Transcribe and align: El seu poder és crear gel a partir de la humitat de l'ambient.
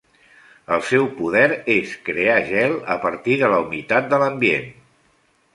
El 0.77 0.79
seu 0.91 1.03
poder 1.19 1.43
és 1.75 1.93
crear 2.09 2.39
gel 2.49 2.73
a 2.97 2.97
partir 3.07 3.39
de 3.43 3.53
la 3.55 3.63
humitat 3.67 4.11
de 4.15 4.21
l'ambient. 4.25 4.69